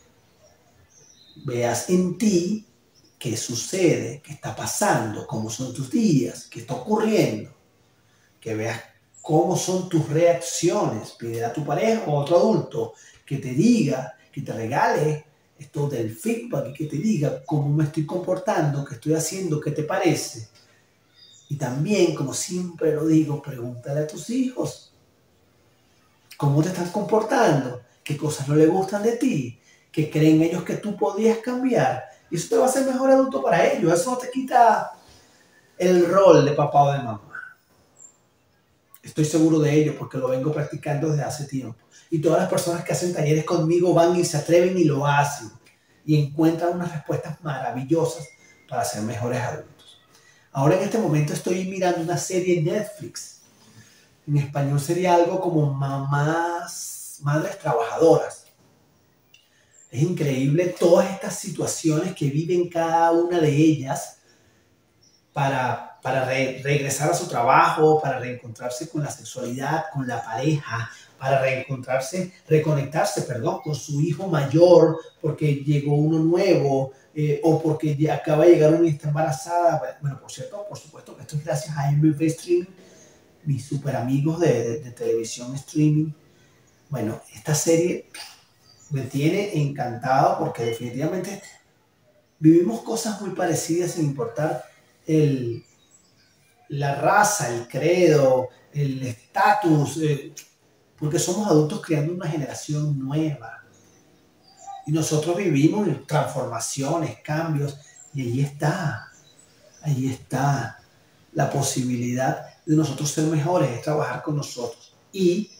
veas 1.45 1.91
en 1.91 2.17
ti 2.17 2.67
qué 3.19 3.37
sucede, 3.37 4.23
qué 4.25 4.33
está 4.33 4.55
pasando, 4.55 5.27
cómo 5.27 5.51
son 5.51 5.75
tus 5.75 5.91
días, 5.91 6.47
qué 6.51 6.61
está 6.61 6.75
ocurriendo, 6.75 7.53
que 8.41 8.55
veas 8.55 8.81
cómo 9.21 9.57
son 9.57 9.89
tus 9.89 10.09
reacciones, 10.09 11.11
pide 11.13 11.45
a 11.45 11.53
tu 11.53 11.65
pareja 11.65 12.05
o 12.07 12.19
a 12.19 12.23
otro 12.23 12.37
adulto 12.39 12.95
que 13.27 13.37
te 13.37 13.53
diga, 13.53 14.17
que 14.33 14.41
te 14.41 14.53
regale 14.53 15.27
esto 15.61 15.89
del 15.89 16.15
feedback 16.15 16.73
que 16.75 16.87
te 16.87 16.97
diga 16.97 17.43
cómo 17.45 17.69
me 17.69 17.85
estoy 17.85 18.07
comportando, 18.07 18.85
qué 18.85 18.95
estoy 18.95 19.13
haciendo, 19.15 19.61
qué 19.61 19.71
te 19.71 19.83
parece. 19.83 20.49
Y 21.51 21.57
también, 21.57 22.15
como 22.15 22.33
siempre 22.33 22.95
lo 22.95 23.07
digo, 23.07 23.43
pregúntale 23.43 24.01
a 24.01 24.07
tus 24.07 24.31
hijos 24.31 24.93
cómo 26.37 26.63
te 26.63 26.71
están 26.71 26.91
comportando, 26.91 27.83
qué 28.03 28.17
cosas 28.17 28.49
no 28.49 28.55
le 28.55 28.67
gustan 28.67 29.03
de 29.03 29.17
ti, 29.17 29.61
qué 29.93 30.11
creen 30.11 30.41
ellos 30.43 30.65
que 30.65 30.77
tú 30.77 30.97
podías 30.97 31.39
cambiar 31.39 32.05
y 32.31 32.37
eso 32.37 32.49
te 32.49 32.57
va 32.57 32.65
a 32.65 32.69
hacer 32.69 32.87
mejor 32.87 33.11
adulto 33.11 33.43
para 33.43 33.71
ellos. 33.71 33.93
Eso 33.93 34.13
no 34.13 34.17
te 34.17 34.31
quita 34.31 34.93
el 35.77 36.07
rol 36.09 36.45
de 36.45 36.53
papá 36.53 36.83
o 36.85 36.93
de 36.93 36.99
mamá. 36.99 37.30
Estoy 39.03 39.25
seguro 39.25 39.59
de 39.59 39.75
ello 39.75 39.97
porque 39.99 40.19
lo 40.19 40.29
vengo 40.29 40.53
practicando 40.53 41.11
desde 41.11 41.25
hace 41.25 41.45
tiempo. 41.47 41.79
Y 42.11 42.21
todas 42.21 42.41
las 42.41 42.51
personas 42.51 42.85
que 42.85 42.93
hacen 42.93 43.15
talleres 43.15 43.45
conmigo 43.45 43.95
van 43.95 44.17
y 44.17 44.25
se 44.25 44.37
atreven 44.37 44.77
y 44.77 44.85
lo 44.85 45.07
hacen. 45.07 45.51
Y 46.05 46.21
encuentran 46.21 46.75
unas 46.75 46.93
respuestas 46.93 47.41
maravillosas 47.43 48.29
para 48.69 48.85
ser 48.85 49.03
mejores 49.03 49.41
adultos. 49.41 50.01
Ahora 50.53 50.77
en 50.77 50.83
este 50.83 50.99
momento 50.99 51.33
estoy 51.33 51.65
mirando 51.67 52.01
una 52.01 52.19
serie 52.19 52.59
en 52.59 52.65
Netflix. 52.65 53.43
En 54.27 54.37
español 54.37 54.81
sería 54.81 55.15
algo 55.15 55.41
como 55.41 55.73
Mamás, 55.73 57.19
Madres 57.23 57.59
Trabajadoras 57.59 58.41
es 59.91 60.03
increíble 60.03 60.75
todas 60.79 61.11
estas 61.11 61.37
situaciones 61.37 62.15
que 62.15 62.31
viven 62.31 62.69
cada 62.69 63.11
una 63.11 63.41
de 63.41 63.51
ellas 63.51 64.19
para, 65.33 65.90
para 66.03 66.25
regresar 66.25 67.11
a 67.11 67.15
su 67.15 67.29
trabajo, 67.29 68.01
para 68.01 68.19
reencontrarse 68.19 68.89
con 68.89 69.03
la 69.03 69.11
sexualidad, 69.11 69.85
con 69.93 70.07
la 70.07 70.25
pareja, 70.25 70.91
para 71.19 71.43
reencontrarse, 71.43 72.33
reconectarse, 72.49 73.23
perdón, 73.23 73.61
con 73.63 73.75
su 73.75 74.01
hijo 74.01 74.27
mayor 74.27 74.99
porque 75.21 75.57
llegó 75.57 75.95
uno 75.95 76.19
nuevo 76.19 76.93
eh, 77.15 77.41
o 77.45 77.61
porque 77.63 77.95
ya 77.95 78.15
acaba 78.15 78.47
de 78.47 78.53
llegar 78.53 78.75
una 78.75 78.87
y 78.89 78.93
está 78.93 79.09
embarazada. 79.09 79.99
Bueno, 80.01 80.19
por 80.19 80.31
cierto, 80.31 80.65
por 80.67 80.79
supuesto 80.79 81.15
que 81.15 81.23
esto 81.23 81.37
es 81.37 81.45
gracias 81.45 81.77
a 81.77 81.91
MV 81.93 82.23
Streaming, 82.23 82.67
mis 83.45 83.67
super 83.67 83.97
amigos 83.97 84.41
de, 84.41 84.81
de 84.81 84.91
televisión 84.93 85.55
streaming. 85.55 86.13
Bueno, 86.89 87.21
esta 87.35 87.55
serie 87.55 88.09
me 88.89 89.03
tiene 89.03 89.61
encantado 89.61 90.39
porque 90.39 90.65
definitivamente 90.65 91.43
vivimos 92.39 92.81
cosas 92.81 93.21
muy 93.21 93.31
parecidas 93.31 93.93
sin 93.93 94.07
importar 94.07 94.65
el, 95.07 95.65
la 96.71 96.95
raza, 96.95 97.49
el 97.49 97.67
credo, 97.67 98.49
el 98.73 99.03
estatus, 99.03 99.99
eh, 99.99 100.33
porque 100.99 101.19
somos 101.19 101.49
adultos 101.49 101.83
creando 101.85 102.15
una 102.15 102.29
generación 102.29 102.99
nueva. 102.99 103.65
Y 104.87 104.93
nosotros 104.93 105.37
vivimos 105.37 105.89
transformaciones, 106.07 107.19
cambios, 107.23 107.79
y 108.15 108.23
ahí 108.23 108.41
está, 108.41 109.11
ahí 109.83 110.09
está 110.09 110.79
la 111.33 111.51
posibilidad 111.51 112.47
de 112.65 112.77
nosotros 112.77 113.11
ser 113.11 113.25
mejores, 113.25 113.71
es 113.71 113.83
trabajar 113.83 114.23
con 114.23 114.37
nosotros. 114.37 114.95
Y 115.13 115.51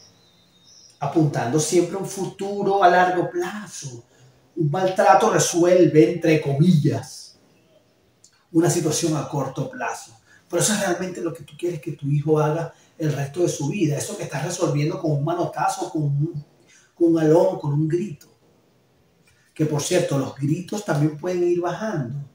apuntando 0.99 1.59
siempre 1.59 1.95
a 1.95 1.99
un 1.99 2.07
futuro 2.07 2.83
a 2.83 2.89
largo 2.89 3.29
plazo. 3.29 4.03
Un 4.55 4.69
maltrato 4.69 5.31
resuelve, 5.31 6.13
entre 6.13 6.41
comillas, 6.41 7.39
una 8.51 8.69
situación 8.69 9.17
a 9.17 9.27
corto 9.27 9.69
plazo. 9.69 10.20
Pero 10.51 10.61
eso 10.61 10.73
es 10.73 10.81
realmente 10.81 11.21
lo 11.21 11.33
que 11.33 11.43
tú 11.43 11.53
quieres 11.57 11.79
que 11.79 11.93
tu 11.93 12.09
hijo 12.09 12.37
haga 12.37 12.73
el 12.97 13.13
resto 13.13 13.41
de 13.41 13.47
su 13.47 13.69
vida. 13.69 13.97
Eso 13.97 14.17
que 14.17 14.23
estás 14.23 14.43
resolviendo 14.43 14.99
con 14.99 15.11
un 15.11 15.23
manotazo, 15.23 15.89
con 15.89 16.03
un, 16.03 16.45
con 16.93 17.13
un 17.13 17.19
alón, 17.19 17.57
con 17.57 17.71
un 17.71 17.87
grito. 17.87 18.27
Que 19.53 19.65
por 19.65 19.81
cierto, 19.81 20.19
los 20.19 20.35
gritos 20.35 20.83
también 20.83 21.17
pueden 21.17 21.45
ir 21.45 21.61
bajando. 21.61 22.29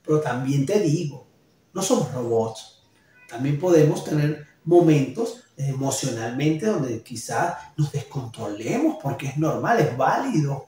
Pero 0.00 0.20
también 0.20 0.64
te 0.64 0.78
digo, 0.78 1.26
no 1.74 1.82
somos 1.82 2.12
robots. 2.14 2.84
También 3.28 3.58
podemos 3.58 4.04
tener 4.04 4.46
momentos 4.64 5.42
emocionalmente 5.56 6.66
donde 6.66 7.02
quizás 7.02 7.56
nos 7.76 7.90
descontrolemos 7.90 8.98
porque 9.02 9.26
es 9.26 9.36
normal, 9.38 9.80
es 9.80 9.96
válido. 9.96 10.66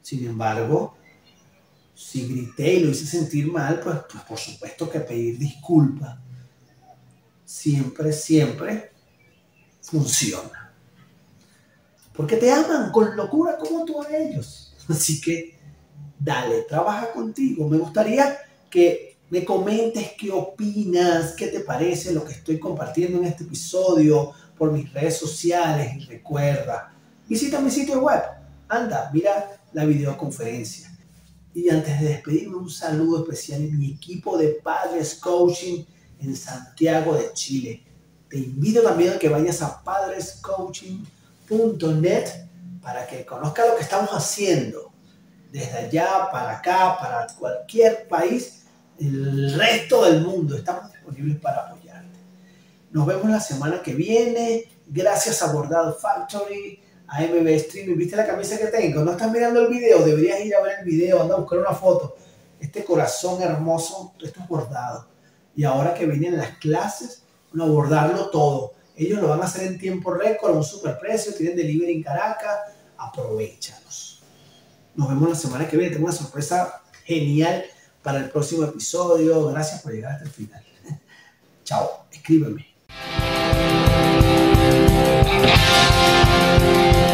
Sin 0.00 0.26
embargo, 0.26 0.96
si 1.94 2.26
grité 2.26 2.74
y 2.74 2.80
lo 2.80 2.90
hice 2.90 3.06
sentir 3.06 3.50
mal, 3.50 3.80
pues, 3.80 3.96
pues 4.10 4.24
por 4.24 4.38
supuesto 4.38 4.90
que 4.90 5.00
pedir 5.00 5.38
disculpas 5.38 6.18
siempre, 7.44 8.12
siempre 8.12 8.90
funciona. 9.80 10.72
Porque 12.12 12.36
te 12.36 12.50
aman 12.50 12.90
con 12.90 13.16
locura 13.16 13.56
como 13.58 13.84
tú 13.84 14.02
a 14.02 14.16
ellos. 14.16 14.74
Así 14.88 15.20
que 15.20 15.58
dale, 16.18 16.62
trabaja 16.62 17.12
contigo. 17.12 17.68
Me 17.68 17.78
gustaría 17.78 18.36
que 18.70 19.16
me 19.30 19.44
comentes 19.44 20.12
qué 20.18 20.30
opinas, 20.30 21.32
qué 21.32 21.48
te 21.48 21.60
parece 21.60 22.12
lo 22.12 22.24
que 22.24 22.32
estoy 22.32 22.58
compartiendo 22.58 23.18
en 23.18 23.24
este 23.24 23.44
episodio 23.44 24.32
por 24.56 24.70
mis 24.72 24.92
redes 24.92 25.16
sociales 25.16 26.06
recuerda, 26.06 26.94
visita 27.28 27.60
mi 27.60 27.70
sitio 27.70 28.00
web, 28.00 28.22
anda, 28.68 29.10
mira 29.12 29.60
la 29.72 29.84
videoconferencia. 29.84 30.93
Y 31.54 31.70
antes 31.70 31.98
de 32.00 32.08
despedirme, 32.08 32.56
un 32.56 32.68
saludo 32.68 33.22
especial 33.22 33.62
en 33.62 33.78
mi 33.78 33.92
equipo 33.92 34.36
de 34.36 34.60
Padres 34.62 35.14
Coaching 35.14 35.84
en 36.20 36.36
Santiago 36.36 37.14
de 37.14 37.32
Chile. 37.32 37.82
Te 38.28 38.36
invito 38.38 38.82
también 38.82 39.12
a 39.12 39.18
que 39.18 39.28
vayas 39.28 39.62
a 39.62 39.80
padrescoaching.net 39.82 42.28
para 42.82 43.06
que 43.06 43.24
conozcas 43.24 43.68
lo 43.68 43.76
que 43.76 43.82
estamos 43.82 44.10
haciendo 44.10 44.90
desde 45.52 45.78
allá 45.78 46.28
para 46.32 46.58
acá, 46.58 46.98
para 46.98 47.28
cualquier 47.38 48.08
país, 48.08 48.64
el 48.98 49.54
resto 49.54 50.04
del 50.04 50.22
mundo. 50.22 50.56
Estamos 50.56 50.90
disponibles 50.92 51.38
para 51.38 51.68
apoyarte. 51.68 52.18
Nos 52.90 53.06
vemos 53.06 53.30
la 53.30 53.38
semana 53.38 53.80
que 53.80 53.94
viene. 53.94 54.64
Gracias 54.86 55.40
a 55.42 55.52
Bordado 55.52 55.94
Factory, 55.94 56.82
a 57.08 57.22
MB 57.22 57.46
Streaming. 57.48 57.96
¿Viste 57.96 58.16
la 58.16 58.26
camisa 58.26 58.58
que 58.58 58.66
tengo? 58.66 59.02
No 59.02 59.12
estás 59.12 59.30
mirando 59.30 59.60
el 59.60 59.68
video, 59.68 60.04
deberías 60.04 60.40
ir 60.44 60.54
a 60.54 60.62
ver 60.62 60.78
el 60.80 60.84
video, 60.84 61.22
anda 61.22 61.34
a 61.34 61.38
buscar 61.38 61.58
una 61.58 61.72
foto. 61.72 62.16
Este 62.60 62.84
corazón 62.84 63.42
hermoso, 63.42 64.14
esto 64.22 64.40
es 64.40 64.48
bordado. 64.48 65.08
Y 65.56 65.64
ahora 65.64 65.94
que 65.94 66.06
vienen 66.06 66.36
las 66.36 66.58
clases, 66.58 67.22
bueno, 67.52 67.72
bordarlo 67.72 68.30
todo. 68.30 68.74
Ellos 68.96 69.20
lo 69.20 69.28
van 69.28 69.42
a 69.42 69.44
hacer 69.44 69.66
en 69.66 69.78
tiempo 69.78 70.12
récord, 70.12 70.52
a 70.52 70.56
un 70.56 70.64
super 70.64 70.98
precio, 70.98 71.34
tienen 71.34 71.56
delivery 71.56 71.92
en 71.92 72.02
Caracas, 72.02 72.58
aprovechanos. 72.96 74.22
Nos 74.94 75.08
vemos 75.08 75.28
la 75.28 75.34
semana 75.34 75.68
que 75.68 75.76
viene, 75.76 75.92
tengo 75.92 76.06
una 76.06 76.14
sorpresa 76.14 76.82
genial 77.04 77.64
para 78.02 78.18
el 78.18 78.30
próximo 78.30 78.64
episodio. 78.64 79.48
Gracias 79.48 79.82
por 79.82 79.92
llegar 79.92 80.12
hasta 80.12 80.24
el 80.24 80.30
final. 80.30 80.64
Chao, 81.64 82.06
escríbeme. 82.12 82.74
Música 86.34 87.13